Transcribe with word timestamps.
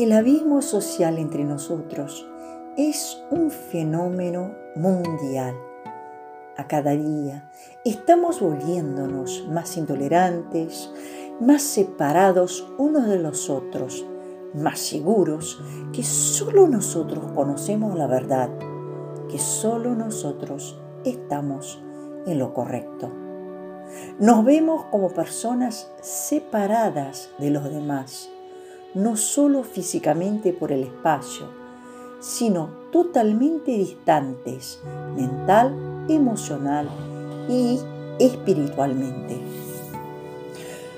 El 0.00 0.12
abismo 0.12 0.62
social 0.62 1.18
entre 1.18 1.44
nosotros 1.44 2.26
es 2.78 3.22
un 3.30 3.50
fenómeno 3.50 4.54
mundial. 4.74 5.54
A 6.56 6.66
cada 6.66 6.92
día 6.92 7.50
estamos 7.84 8.40
volviéndonos 8.40 9.46
más 9.50 9.76
intolerantes, 9.76 10.90
más 11.38 11.60
separados 11.60 12.66
unos 12.78 13.08
de 13.08 13.18
los 13.18 13.50
otros, 13.50 14.06
más 14.54 14.78
seguros 14.78 15.62
que 15.92 16.02
solo 16.02 16.66
nosotros 16.66 17.32
conocemos 17.34 17.94
la 17.94 18.06
verdad, 18.06 18.48
que 19.28 19.38
solo 19.38 19.94
nosotros 19.94 20.80
estamos 21.04 21.78
en 22.24 22.38
lo 22.38 22.54
correcto. 22.54 23.12
Nos 24.18 24.46
vemos 24.46 24.84
como 24.84 25.10
personas 25.10 25.92
separadas 26.00 27.28
de 27.38 27.50
los 27.50 27.64
demás, 27.64 28.30
no 28.94 29.16
solo 29.16 29.62
físicamente 29.62 30.52
por 30.52 30.72
el 30.72 30.82
espacio, 30.82 31.46
sino 32.20 32.70
totalmente 32.92 33.72
distantes 33.72 34.80
mental, 35.16 36.06
emocional 36.08 36.88
y 37.48 37.78
espiritualmente. 38.18 39.40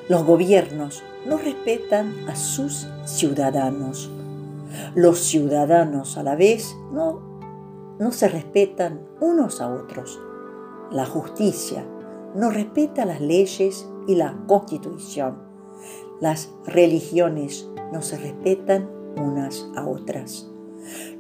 Los 0.09 0.25
gobiernos 0.25 1.03
no 1.27 1.39
respetan 1.39 2.29
a 2.29 2.35
sus 2.35 2.89
ciudadanos. 3.05 4.11
Los 4.95 5.21
ciudadanos 5.21 6.17
a 6.17 6.23
la 6.23 6.35
vez 6.35 6.75
no, 6.93 7.21
no 7.99 8.11
se 8.11 8.29
respetan 8.29 9.01
unos 9.21 9.61
a 9.61 9.73
otros. 9.73 10.19
La 10.91 11.07
justicia 11.07 11.85
no 12.35 12.51
respeta 12.51 13.05
las 13.05 13.21
leyes 13.21 13.87
y 14.07 14.17
la 14.17 14.37
constitución. 14.47 15.42
Las 16.23 16.53
religiones 16.65 17.69
no 17.93 18.01
se 18.01 18.17
respetan 18.17 18.89
unas 19.17 19.69
a 19.75 19.85
otras. 19.89 20.49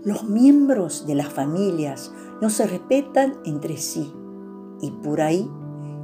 Los 0.04 0.22
miembros 0.28 1.08
de 1.08 1.16
las 1.16 1.28
familias 1.28 2.14
no 2.40 2.48
se 2.50 2.68
respetan 2.68 3.34
entre 3.44 3.78
sí 3.78 4.12
y 4.80 4.92
por 4.92 5.20
ahí 5.20 5.50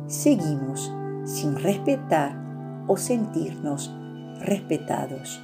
seguimos 0.09 0.93
sin 1.23 1.55
respetar 1.55 2.85
o 2.89 2.97
sentirnos 2.97 3.95
respetados. 4.41 5.41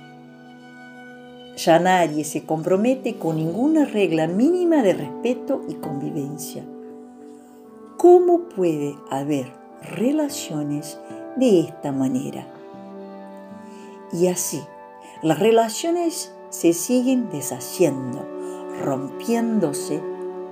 Ya 1.56 1.78
nadie 1.78 2.24
se 2.24 2.44
compromete 2.44 3.20
con 3.20 3.36
ninguna 3.36 3.84
regla 3.84 4.26
mínima 4.26 4.82
de 4.82 4.94
respeto 4.94 5.62
y 5.68 5.74
convivencia. 5.74 6.64
¿Cómo 7.98 8.48
puede 8.48 8.96
haber 9.12 9.52
relaciones 9.80 10.98
de 11.36 11.60
esta 11.60 11.92
manera? 11.92 12.53
Y 14.14 14.28
así, 14.28 14.62
las 15.22 15.40
relaciones 15.40 16.32
se 16.48 16.72
siguen 16.72 17.30
deshaciendo, 17.30 18.24
rompiéndose 18.84 20.00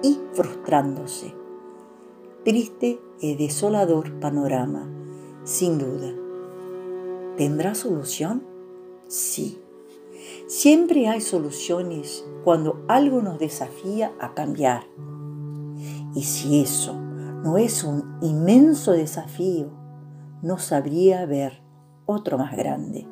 y 0.02 0.18
frustrándose. 0.32 1.32
Triste 2.44 3.00
y 3.20 3.36
desolador 3.36 4.18
panorama, 4.18 4.90
sin 5.44 5.78
duda. 5.78 6.12
¿Tendrá 7.36 7.76
solución? 7.76 8.42
Sí. 9.06 9.60
Siempre 10.48 11.06
hay 11.06 11.20
soluciones 11.20 12.24
cuando 12.42 12.84
algo 12.88 13.22
nos 13.22 13.38
desafía 13.38 14.12
a 14.18 14.34
cambiar. 14.34 14.88
Y 16.16 16.24
si 16.24 16.60
eso 16.60 16.94
no 16.94 17.58
es 17.58 17.84
un 17.84 18.18
inmenso 18.22 18.90
desafío, 18.90 19.70
no 20.42 20.58
sabría 20.58 21.26
ver 21.26 21.62
otro 22.06 22.38
más 22.38 22.56
grande. 22.56 23.11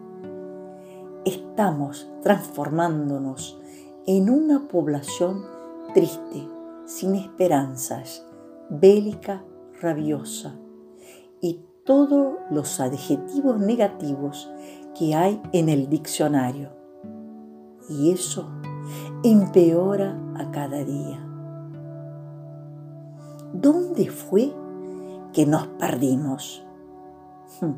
Estamos 1.25 2.11
transformándonos 2.23 3.61
en 4.07 4.31
una 4.31 4.69
población 4.69 5.45
triste, 5.93 6.49
sin 6.87 7.15
esperanzas, 7.15 8.25
bélica, 8.71 9.45
rabiosa 9.83 10.55
y 11.43 11.61
todos 11.85 12.39
los 12.51 12.81
adjetivos 12.81 13.59
negativos 13.59 14.51
que 14.99 15.15
hay 15.15 15.43
en 15.53 15.69
el 15.69 15.91
diccionario. 15.91 16.71
Y 17.91 18.13
eso 18.13 18.49
empeora 19.23 20.19
a 20.37 20.51
cada 20.51 20.83
día. 20.85 21.27
¿Dónde 23.53 24.09
fue 24.09 24.55
que 25.35 25.45
nos 25.45 25.67
perdimos? 25.67 26.65
Hmm. 27.61 27.75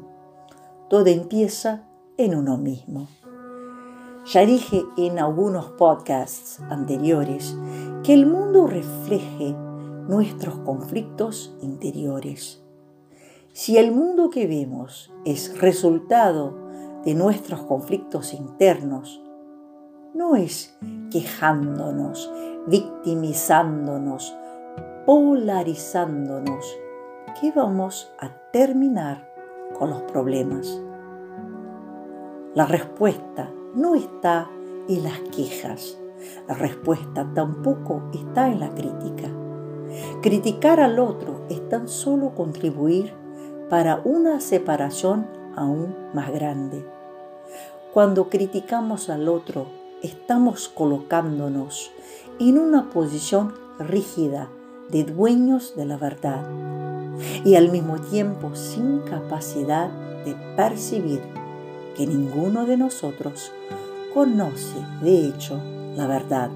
Todo 0.89 1.07
empieza 1.07 1.89
en 2.17 2.37
uno 2.37 2.57
mismo. 2.57 3.09
Ya 4.25 4.47
dije 4.47 4.85
en 4.97 5.19
algunos 5.19 5.67
podcasts 5.73 6.61
anteriores 6.71 7.57
que 8.05 8.15
el 8.15 8.27
mundo 8.27 8.69
refleje 8.69 9.53
nuestros 10.07 10.61
conflictos 10.61 11.57
interiores. 11.61 12.63
Si 13.53 13.79
el 13.79 13.91
mundo 13.91 14.31
que 14.31 14.47
vemos 14.47 15.13
es 15.25 15.61
resultado 15.61 16.55
de 17.05 17.15
nuestros 17.15 17.63
conflictos 17.63 18.33
internos, 18.33 19.21
no 20.15 20.37
es 20.37 20.79
quejándonos, 21.11 22.33
victimizándonos, 22.69 24.37
polarizándonos, 25.05 26.65
que 27.41 27.51
vamos 27.51 28.13
a 28.21 28.29
terminar 28.53 29.29
con 29.77 29.91
los 29.91 30.03
problemas. 30.03 30.81
La 32.55 32.67
respuesta 32.67 33.51
no 33.75 33.95
está 33.95 34.51
en 34.89 35.05
las 35.05 35.19
quejas. 35.35 35.99
La 36.49 36.55
respuesta 36.55 37.29
tampoco 37.35 38.03
está 38.13 38.49
en 38.49 38.61
la 38.61 38.75
crítica. 38.75 39.29
Criticar 40.23 40.81
al 40.81 40.99
otro 40.99 41.43
es 41.49 41.69
tan 41.69 41.89
solo 41.89 42.35
contribuir 42.35 43.13
para 43.69 44.01
una 44.05 44.41
separación 44.41 45.27
aún 45.57 45.95
más 46.15 46.31
grande. 46.33 46.87
Cuando 47.93 48.29
criticamos 48.29 49.11
al 49.11 49.29
otro, 49.29 49.67
estamos 50.03 50.69
colocándonos 50.69 51.91
en 52.39 52.59
una 52.59 52.91
posición 52.91 53.55
rígida 53.79 54.49
de 54.91 55.05
dueños 55.05 55.75
de 55.77 55.85
la 55.85 55.97
verdad 55.97 56.45
y 57.45 57.57
al 57.57 57.71
mismo 57.71 58.01
tiempo 58.01 58.55
sin 58.55 59.01
capacidad 59.01 59.91
de 60.25 60.35
percibir 60.57 61.21
que 61.97 62.07
ninguno 62.07 62.67
de 62.67 62.77
nosotros 62.77 63.53
conoce, 64.15 64.77
de 65.03 65.29
hecho, 65.29 65.61
la 65.97 66.07
verdad. 66.07 66.51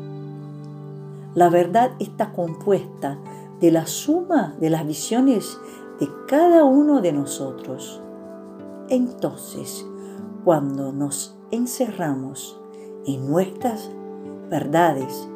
La 1.35 1.51
verdad 1.51 1.93
está 1.99 2.33
compuesta 2.33 3.19
de 3.61 3.71
la 3.71 3.87
suma 3.87 4.55
de 4.61 4.71
las 4.71 4.87
visiones 4.87 5.59
de 6.01 6.09
cada 6.27 6.65
uno 6.65 7.01
de 7.01 7.13
nosotros. 7.13 8.03
Entonces, 8.89 9.87
cuando 10.45 10.93
nos 10.93 11.37
encerramos 11.51 12.61
en 13.07 13.29
nuestras 13.29 13.91
verdades, 14.51 15.29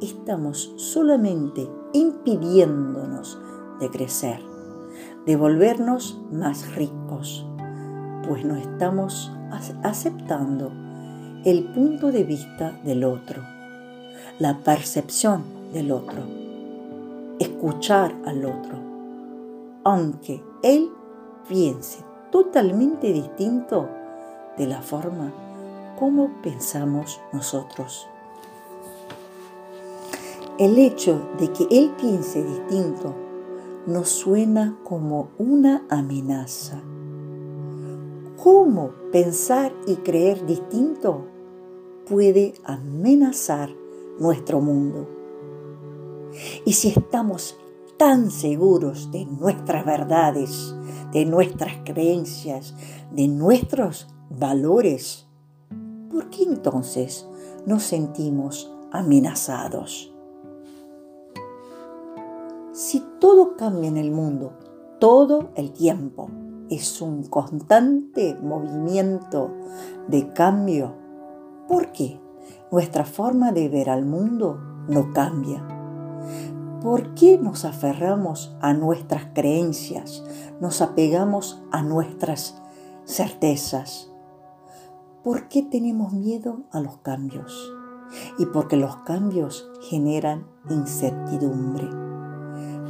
estamos 0.00 0.72
solamente 0.76 1.68
impidiéndonos 1.92 3.38
de 3.80 3.90
crecer, 3.90 4.40
de 5.26 5.36
volvernos 5.36 6.20
más 6.32 6.74
ricos, 6.74 7.46
pues 8.26 8.44
no 8.44 8.56
estamos 8.56 9.32
aceptando 9.82 10.70
el 11.44 11.64
punto 11.64 12.10
de 12.10 12.24
vista 12.24 12.78
del 12.84 13.04
otro, 13.04 13.42
la 14.38 14.58
percepción 14.58 15.44
del 15.72 15.92
otro, 15.92 16.22
escuchar 17.38 18.14
al 18.26 18.44
otro, 18.44 18.78
aunque 19.84 20.42
él 20.62 20.90
piense 21.48 22.04
totalmente 22.30 23.12
distinto 23.12 23.88
de 24.56 24.66
la 24.66 24.82
forma 24.82 25.32
como 25.98 26.42
pensamos 26.42 27.20
nosotros. 27.32 28.06
El 30.58 30.76
hecho 30.78 31.28
de 31.38 31.52
que 31.52 31.66
él 31.70 31.92
piense 32.00 32.42
distinto 32.42 33.14
nos 33.86 34.08
suena 34.08 34.76
como 34.82 35.30
una 35.38 35.84
amenaza 35.88 36.82
cómo 38.50 38.92
pensar 39.12 39.74
y 39.86 39.96
creer 39.96 40.46
distinto 40.46 41.26
puede 42.08 42.54
amenazar 42.64 43.68
nuestro 44.18 44.62
mundo. 44.62 45.06
Y 46.64 46.72
si 46.72 46.88
estamos 46.88 47.58
tan 47.98 48.30
seguros 48.30 49.12
de 49.12 49.26
nuestras 49.26 49.84
verdades, 49.84 50.74
de 51.12 51.26
nuestras 51.26 51.74
creencias, 51.84 52.74
de 53.12 53.28
nuestros 53.28 54.08
valores, 54.30 55.26
¿por 56.10 56.30
qué 56.30 56.44
entonces 56.44 57.26
nos 57.66 57.82
sentimos 57.82 58.72
amenazados? 58.92 60.10
Si 62.72 63.04
todo 63.20 63.56
cambia 63.58 63.88
en 63.88 63.98
el 63.98 64.10
mundo 64.10 64.54
todo 64.98 65.50
el 65.54 65.70
tiempo, 65.72 66.30
es 66.70 67.00
un 67.00 67.24
constante 67.24 68.36
movimiento 68.42 69.50
de 70.08 70.32
cambio. 70.32 70.94
¿Por 71.68 71.92
qué 71.92 72.20
nuestra 72.70 73.04
forma 73.04 73.52
de 73.52 73.68
ver 73.68 73.90
al 73.90 74.04
mundo 74.04 74.60
no 74.88 75.12
cambia. 75.12 75.66
¿Por 76.82 77.14
qué 77.14 77.38
nos 77.38 77.64
aferramos 77.64 78.56
a 78.60 78.72
nuestras 78.72 79.26
creencias, 79.34 80.24
nos 80.60 80.80
apegamos 80.80 81.62
a 81.72 81.82
nuestras 81.82 82.60
certezas? 83.04 84.12
¿Por 85.24 85.48
qué 85.48 85.62
tenemos 85.62 86.12
miedo 86.12 86.64
a 86.70 86.80
los 86.80 86.98
cambios? 86.98 87.72
Y 88.38 88.46
porque 88.46 88.76
los 88.76 88.96
cambios 88.98 89.68
generan 89.90 90.46
incertidumbre. 90.70 91.88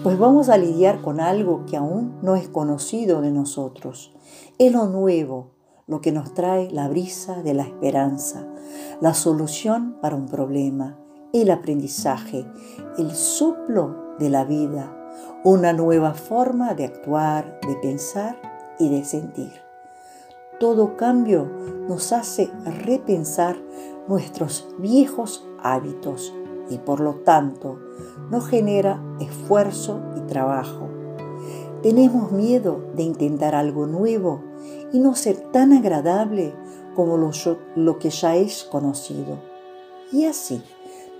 Pues 0.02 0.16
vamos 0.16 0.48
a 0.48 0.56
lidiar 0.56 1.02
con 1.02 1.18
algo 1.18 1.66
que 1.66 1.76
aún 1.76 2.18
no 2.22 2.36
es 2.36 2.48
conocido 2.48 3.20
de 3.20 3.32
nosotros. 3.32 4.14
Es 4.56 4.72
lo 4.72 4.86
nuevo, 4.86 5.50
lo 5.88 6.00
que 6.00 6.12
nos 6.12 6.34
trae 6.34 6.70
la 6.70 6.88
brisa 6.88 7.42
de 7.42 7.52
la 7.52 7.64
esperanza, 7.64 8.46
la 9.00 9.12
solución 9.12 9.96
para 10.00 10.14
un 10.14 10.26
problema, 10.26 10.96
el 11.32 11.50
aprendizaje, 11.50 12.46
el 12.96 13.10
soplo 13.10 14.14
de 14.20 14.30
la 14.30 14.44
vida, 14.44 14.94
una 15.42 15.72
nueva 15.72 16.14
forma 16.14 16.74
de 16.74 16.84
actuar, 16.84 17.58
de 17.66 17.74
pensar 17.74 18.40
y 18.78 18.88
de 18.90 19.04
sentir. 19.04 19.52
Todo 20.60 20.96
cambio 20.96 21.50
nos 21.88 22.12
hace 22.12 22.52
repensar 22.84 23.56
nuestros 24.06 24.68
viejos 24.78 25.44
hábitos 25.60 26.32
y 26.70 26.78
por 26.78 27.00
lo 27.00 27.16
tanto 27.16 27.78
nos 28.30 28.46
genera 28.46 29.02
esfuerzo 29.20 30.00
y 30.16 30.20
trabajo. 30.22 30.88
Tenemos 31.82 32.32
miedo 32.32 32.84
de 32.94 33.04
intentar 33.04 33.54
algo 33.54 33.86
nuevo 33.86 34.42
y 34.92 34.98
no 34.98 35.14
ser 35.14 35.36
tan 35.52 35.72
agradable 35.72 36.54
como 36.94 37.16
lo 37.16 37.98
que 37.98 38.10
ya 38.10 38.36
es 38.36 38.64
conocido. 38.64 39.38
Y 40.12 40.24
así 40.24 40.62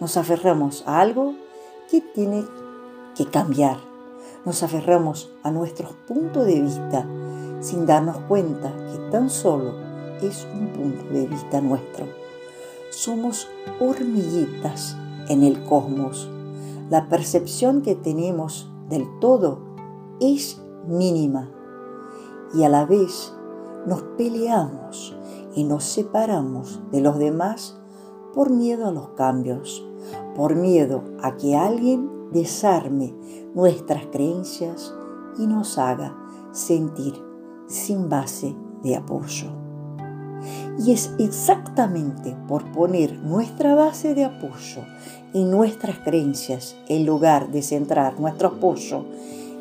nos 0.00 0.16
aferramos 0.16 0.82
a 0.86 1.00
algo 1.00 1.34
que 1.90 2.00
tiene 2.00 2.44
que 3.16 3.26
cambiar. 3.26 3.78
Nos 4.44 4.62
aferramos 4.62 5.30
a 5.42 5.50
nuestros 5.50 5.92
puntos 6.06 6.46
de 6.46 6.60
vista 6.60 7.06
sin 7.60 7.86
darnos 7.86 8.18
cuenta 8.28 8.72
que 8.90 9.10
tan 9.10 9.30
solo 9.30 9.74
es 10.22 10.46
un 10.52 10.68
punto 10.68 11.04
de 11.12 11.26
vista 11.26 11.60
nuestro. 11.60 12.06
Somos 12.90 13.48
hormiguitas 13.80 14.96
en 15.28 15.44
el 15.44 15.62
cosmos. 15.64 16.28
La 16.90 17.08
percepción 17.08 17.82
que 17.82 17.94
tenemos 17.94 18.72
del 18.88 19.06
todo 19.20 19.58
es 20.20 20.62
mínima 20.86 21.50
y 22.54 22.64
a 22.64 22.70
la 22.70 22.86
vez 22.86 23.34
nos 23.86 24.02
peleamos 24.16 25.14
y 25.54 25.64
nos 25.64 25.84
separamos 25.84 26.80
de 26.90 27.02
los 27.02 27.18
demás 27.18 27.78
por 28.32 28.50
miedo 28.50 28.86
a 28.86 28.90
los 28.90 29.10
cambios, 29.10 29.86
por 30.34 30.54
miedo 30.54 31.02
a 31.22 31.36
que 31.36 31.56
alguien 31.56 32.30
desarme 32.32 33.14
nuestras 33.54 34.06
creencias 34.06 34.94
y 35.38 35.46
nos 35.46 35.76
haga 35.76 36.16
sentir 36.52 37.14
sin 37.66 38.08
base 38.08 38.56
de 38.82 38.96
apoyo. 38.96 39.67
Y 40.78 40.92
es 40.92 41.12
exactamente 41.18 42.36
por 42.46 42.64
poner 42.72 43.14
nuestra 43.18 43.74
base 43.74 44.14
de 44.14 44.24
apoyo 44.24 44.82
y 45.32 45.44
nuestras 45.44 45.98
creencias 45.98 46.76
en 46.88 47.06
lugar 47.06 47.50
de 47.50 47.62
centrar 47.62 48.18
nuestro 48.18 48.48
apoyo 48.48 49.04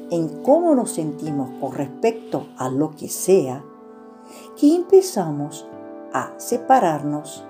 en 0.10 0.42
cómo 0.44 0.74
nos 0.76 0.92
sentimos 0.92 1.50
con 1.60 1.74
respecto 1.74 2.48
a 2.58 2.70
lo 2.70 2.92
que 2.92 3.10
sea, 3.10 3.64
que 4.60 4.76
empezamos 4.76 5.68
a 6.14 6.34
separarnos 6.38 7.44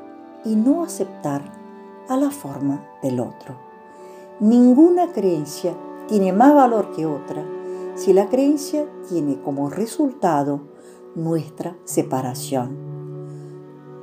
y 0.43 0.55
no 0.55 0.83
aceptar 0.83 1.51
a 2.09 2.17
la 2.17 2.31
forma 2.31 2.83
del 3.03 3.19
otro. 3.19 3.57
Ninguna 4.39 5.11
creencia 5.11 5.75
tiene 6.07 6.31
más 6.31 6.53
valor 6.53 6.91
que 6.95 7.05
otra 7.05 7.43
si 7.95 8.13
la 8.13 8.27
creencia 8.27 8.85
tiene 9.09 9.41
como 9.41 9.69
resultado 9.69 10.61
nuestra 11.15 11.75
separación. 11.83 12.96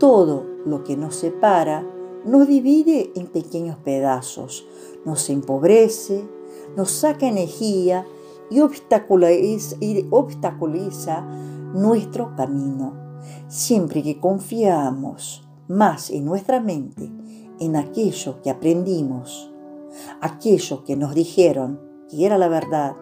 Todo 0.05 0.45
lo 0.67 0.85
que 0.85 0.99
nos 0.99 1.17
separa 1.17 1.83
nos 2.27 2.47
divide 2.47 3.11
en 3.15 3.27
pequeños 3.27 3.79
pedazos, 3.79 4.67
nos 5.07 5.31
empobrece, 5.31 6.29
nos 6.77 6.91
saca 6.91 7.27
energía 7.27 8.07
y 8.51 8.61
obstaculiza, 8.61 9.77
y 9.81 10.07
obstaculiza 10.11 11.23
nuestro 11.73 12.37
camino. 12.37 12.93
Siempre 13.49 14.03
que 14.03 14.21
confiamos 14.21 15.49
más 15.69 16.11
en 16.11 16.27
nuestra 16.27 16.61
mente, 16.61 17.11
en 17.59 17.75
aquello 17.75 18.43
que 18.43 18.51
aprendimos, 18.51 19.51
aquello 20.21 20.85
que 20.85 20.97
nos 20.97 21.15
dijeron 21.15 21.81
que 22.11 22.27
era 22.27 22.37
la 22.37 22.49
verdad, 22.49 22.95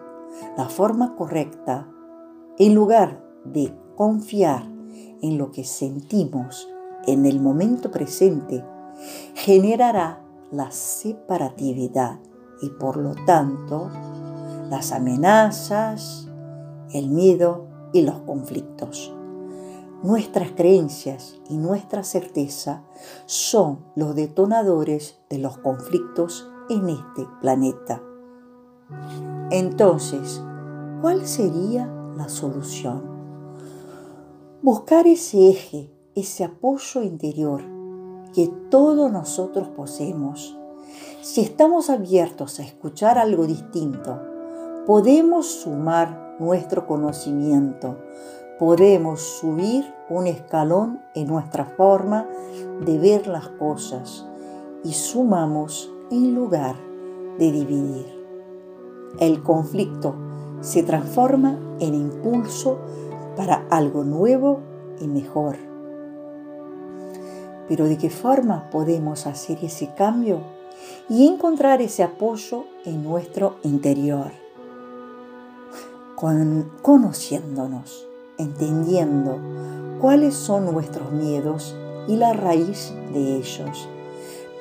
la 0.55 0.69
forma 0.69 1.17
correcta, 1.17 1.85
en 2.57 2.73
lugar 2.73 3.21
de 3.43 3.77
confiar 3.97 4.71
en 5.21 5.37
lo 5.37 5.51
que 5.51 5.65
sentimos 5.65 6.69
en 7.07 7.25
el 7.25 7.39
momento 7.39 7.91
presente, 7.91 8.63
generará 9.35 10.21
la 10.51 10.71
separatividad 10.71 12.19
y 12.61 12.69
por 12.69 12.97
lo 12.97 13.15
tanto 13.25 13.89
las 14.69 14.91
amenazas, 14.91 16.29
el 16.91 17.09
miedo 17.09 17.67
y 17.91 18.01
los 18.01 18.19
conflictos. 18.21 19.13
Nuestras 20.03 20.51
creencias 20.51 21.39
y 21.49 21.57
nuestra 21.57 22.03
certeza 22.03 22.83
son 23.25 23.79
los 23.95 24.15
detonadores 24.15 25.19
de 25.29 25.37
los 25.37 25.57
conflictos 25.57 26.49
en 26.69 26.89
este 26.89 27.25
planeta. 27.41 28.01
Entonces, 29.49 30.41
¿cuál 31.01 31.25
sería 31.25 31.87
la 32.17 32.27
solución? 32.27 33.03
Buscar 34.61 35.07
ese 35.07 35.49
eje, 35.49 35.92
ese 36.15 36.43
apoyo 36.43 37.01
interior 37.01 37.61
que 38.33 38.47
todos 38.69 39.11
nosotros 39.11 39.67
poseemos. 39.69 40.57
Si 41.21 41.41
estamos 41.41 41.89
abiertos 41.89 42.59
a 42.59 42.63
escuchar 42.63 43.17
algo 43.17 43.45
distinto, 43.45 44.19
podemos 44.85 45.47
sumar 45.47 46.35
nuestro 46.39 46.85
conocimiento, 46.85 47.97
podemos 48.59 49.21
subir 49.21 49.85
un 50.09 50.27
escalón 50.27 51.01
en 51.15 51.27
nuestra 51.27 51.65
forma 51.65 52.27
de 52.85 52.97
ver 52.97 53.27
las 53.27 53.49
cosas 53.49 54.25
y 54.83 54.93
sumamos 54.93 55.91
en 56.11 56.35
lugar 56.35 56.75
de 57.39 57.51
dividir. 57.51 58.05
El 59.19 59.41
conflicto 59.41 60.15
se 60.61 60.83
transforma 60.83 61.57
en 61.79 61.93
impulso 61.93 62.79
para 63.35 63.65
algo 63.69 64.03
nuevo 64.03 64.59
y 64.99 65.07
mejor. 65.07 65.72
Pero 67.67 67.85
¿de 67.85 67.97
qué 67.97 68.09
forma 68.09 68.69
podemos 68.69 69.25
hacer 69.25 69.59
ese 69.63 69.93
cambio 69.95 70.41
y 71.09 71.27
encontrar 71.27 71.81
ese 71.81 72.03
apoyo 72.03 72.65
en 72.85 73.03
nuestro 73.03 73.57
interior? 73.63 74.31
Con, 76.15 76.71
conociéndonos, 76.81 78.07
entendiendo 78.37 79.37
cuáles 79.99 80.33
son 80.33 80.71
nuestros 80.71 81.11
miedos 81.11 81.75
y 82.07 82.17
la 82.17 82.33
raíz 82.33 82.93
de 83.13 83.37
ellos 83.37 83.87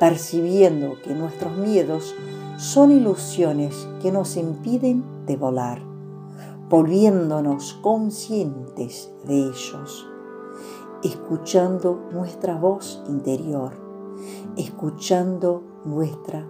percibiendo 0.02 0.97
que 1.04 1.14
nuestros 1.14 1.56
miedos 1.56 2.12
son 2.56 2.90
ilusiones 2.90 3.87
que 4.02 4.11
nos 4.11 4.37
impiden 4.37 5.04
de 5.26 5.37
volar, 5.37 5.80
volviéndonos 6.68 7.75
conscientes 7.75 9.12
de 9.25 9.42
ellos, 9.42 10.09
escuchando 11.02 12.09
nuestra 12.12 12.56
voz 12.56 13.02
interior, 13.09 13.73
escuchando 14.56 15.62
nuestra 15.85 16.47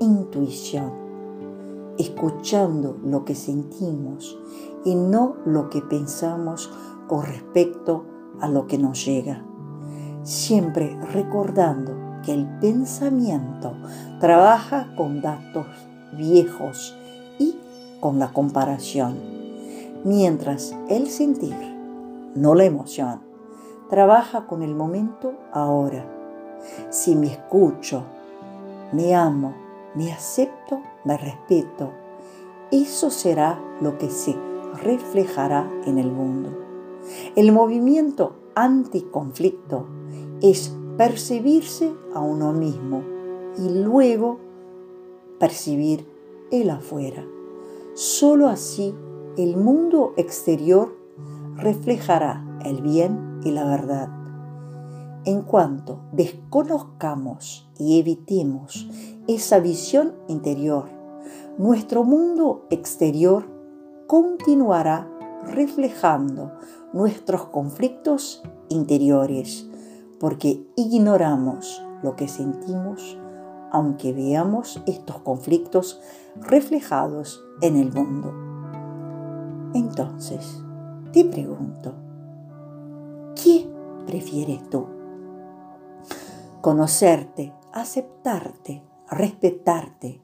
intuición, 0.00 0.92
escuchando 1.98 2.96
lo 3.04 3.24
que 3.24 3.34
sentimos 3.34 4.38
y 4.84 4.94
no 4.94 5.36
lo 5.44 5.68
que 5.68 5.82
pensamos 5.82 6.70
con 7.06 7.26
respecto 7.26 8.04
a 8.40 8.48
lo 8.48 8.66
que 8.66 8.78
nos 8.78 9.04
llega, 9.04 9.44
siempre 10.22 10.98
recordando 11.12 11.92
que 12.24 12.32
el 12.32 12.46
pensamiento 12.60 13.72
trabaja 14.20 14.94
con 14.96 15.20
datos 15.20 15.66
viejos 16.16 16.96
y 17.38 17.56
con 18.00 18.18
la 18.18 18.32
comparación, 18.32 19.16
mientras 20.04 20.74
el 20.88 21.08
sentir, 21.08 21.56
no 22.34 22.54
la 22.54 22.64
emoción, 22.64 23.31
trabaja 23.92 24.46
con 24.46 24.62
el 24.62 24.74
momento 24.74 25.34
ahora. 25.52 26.06
Si 26.88 27.14
me 27.14 27.26
escucho, 27.26 28.04
me 28.90 29.14
amo, 29.14 29.52
me 29.94 30.10
acepto, 30.10 30.80
me 31.04 31.18
respeto, 31.18 31.90
eso 32.70 33.10
será 33.10 33.60
lo 33.82 33.98
que 33.98 34.08
se 34.08 34.34
reflejará 34.82 35.70
en 35.84 35.98
el 35.98 36.10
mundo. 36.10 36.48
El 37.36 37.52
movimiento 37.52 38.32
anticonflicto 38.54 39.84
es 40.40 40.74
percibirse 40.96 41.92
a 42.14 42.20
uno 42.20 42.54
mismo 42.54 43.02
y 43.58 43.68
luego 43.68 44.38
percibir 45.38 46.06
el 46.50 46.70
afuera. 46.70 47.26
Solo 47.92 48.48
así 48.48 48.94
el 49.36 49.58
mundo 49.58 50.14
exterior 50.16 50.96
reflejará 51.58 52.42
el 52.64 52.80
bien 52.80 53.31
y 53.44 53.50
la 53.50 53.64
verdad. 53.64 54.08
En 55.24 55.42
cuanto 55.42 56.00
desconozcamos 56.12 57.70
y 57.78 58.00
evitemos 58.00 58.88
esa 59.28 59.60
visión 59.60 60.14
interior, 60.28 60.88
nuestro 61.58 62.02
mundo 62.02 62.66
exterior 62.70 63.44
continuará 64.08 65.08
reflejando 65.44 66.52
nuestros 66.92 67.46
conflictos 67.46 68.42
interiores, 68.68 69.68
porque 70.18 70.66
ignoramos 70.76 71.82
lo 72.02 72.16
que 72.16 72.28
sentimos, 72.28 73.18
aunque 73.70 74.12
veamos 74.12 74.82
estos 74.86 75.18
conflictos 75.18 76.00
reflejados 76.36 77.42
en 77.60 77.76
el 77.76 77.92
mundo. 77.92 78.32
Entonces, 79.74 80.62
te 81.12 81.24
pregunto, 81.24 81.94
¿qué 83.34 83.70
prefieres 84.06 84.68
tú? 84.70 84.86
¿Conocerte, 86.60 87.52
aceptarte, 87.72 88.82
respetarte 89.10 90.22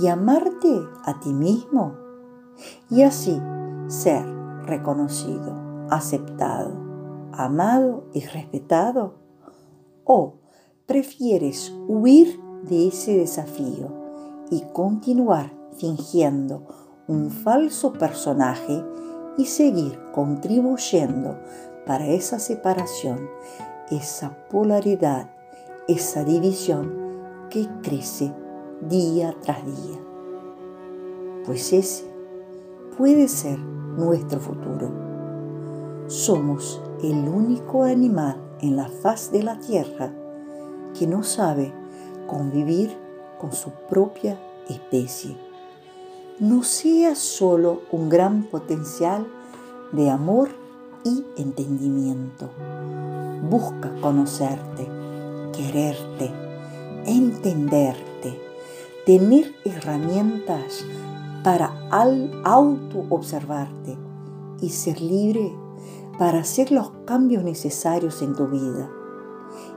y 0.00 0.08
amarte 0.08 0.80
a 1.04 1.20
ti 1.20 1.32
mismo? 1.32 1.94
Y 2.90 3.02
así 3.02 3.40
ser 3.88 4.24
reconocido, 4.64 5.86
aceptado, 5.90 6.72
amado 7.32 8.04
y 8.12 8.20
respetado? 8.26 9.14
¿O 10.04 10.34
prefieres 10.86 11.74
huir 11.88 12.40
de 12.62 12.88
ese 12.88 13.16
desafío 13.16 13.88
y 14.50 14.62
continuar 14.72 15.52
fingiendo 15.76 16.66
un 17.06 17.30
falso 17.30 17.92
personaje 17.92 18.82
y 19.36 19.46
seguir 19.46 19.98
contribuyendo 20.12 21.36
para 21.86 22.06
esa 22.06 22.38
separación, 22.38 23.28
esa 23.90 24.30
polaridad, 24.48 25.28
esa 25.88 26.24
división 26.24 26.94
que 27.50 27.68
crece 27.82 28.32
día 28.88 29.34
tras 29.42 29.64
día. 29.64 29.98
Pues 31.44 31.72
ese 31.72 32.04
puede 32.96 33.28
ser 33.28 33.58
nuestro 33.58 34.40
futuro. 34.40 34.90
Somos 36.06 36.80
el 37.02 37.28
único 37.28 37.84
animal 37.84 38.40
en 38.60 38.76
la 38.76 38.88
faz 38.88 39.30
de 39.30 39.42
la 39.42 39.58
tierra 39.58 40.12
que 40.98 41.06
no 41.06 41.22
sabe 41.22 41.72
convivir 42.26 42.96
con 43.38 43.52
su 43.52 43.70
propia 43.88 44.38
especie. 44.68 45.36
No 46.38 46.62
sea 46.62 47.14
solo 47.14 47.82
un 47.92 48.08
gran 48.08 48.44
potencial 48.44 49.26
de 49.92 50.10
amor 50.10 50.48
y 51.04 51.24
entendimiento. 51.36 52.50
Busca 53.48 53.94
conocerte, 54.00 54.88
quererte, 55.52 56.32
entenderte, 57.06 58.40
tener 59.06 59.54
herramientas 59.64 60.84
para 61.42 61.88
auto-observarte 61.90 63.96
y 64.60 64.70
ser 64.70 65.00
libre 65.00 65.52
para 66.18 66.40
hacer 66.40 66.70
los 66.70 66.90
cambios 67.04 67.44
necesarios 67.44 68.22
en 68.22 68.34
tu 68.34 68.46
vida. 68.46 68.90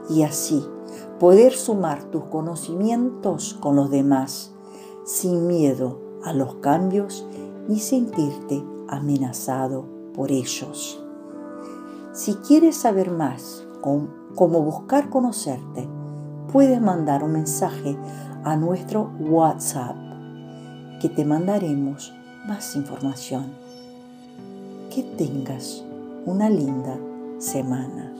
Y 0.08 0.22
así 0.22 0.64
poder 1.18 1.52
sumar 1.52 2.04
tus 2.04 2.24
conocimientos 2.24 3.54
con 3.60 3.76
los 3.76 3.90
demás 3.90 4.52
sin 5.04 5.46
miedo 5.46 6.00
a 6.24 6.32
los 6.32 6.56
cambios 6.56 7.26
ni 7.68 7.78
sentirte 7.78 8.64
amenazado 8.88 9.84
por 10.14 10.32
ellos. 10.32 11.04
Si 12.18 12.34
quieres 12.34 12.74
saber 12.74 13.12
más 13.12 13.64
cómo 13.80 14.60
buscar 14.60 15.08
conocerte, 15.08 15.88
puedes 16.52 16.80
mandar 16.80 17.22
un 17.22 17.30
mensaje 17.30 17.96
a 18.42 18.56
nuestro 18.56 19.12
WhatsApp 19.20 19.94
que 21.00 21.08
te 21.10 21.24
mandaremos 21.24 22.12
más 22.44 22.74
información. 22.74 23.52
Que 24.92 25.04
tengas 25.16 25.84
una 26.26 26.50
linda 26.50 26.98
semana. 27.38 28.12